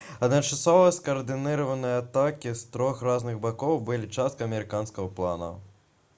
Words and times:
адначасовыя 0.25 0.93
скаардынаваныя 0.95 1.99
атакі 2.03 2.55
з 2.63 2.73
трох 2.77 3.05
розных 3.09 3.39
бакоў 3.45 3.79
былі 3.91 4.11
часткай 4.19 4.51
амерыканскага 4.53 5.15
плана 5.21 5.53